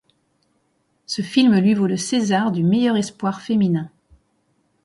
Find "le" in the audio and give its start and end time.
1.85-1.95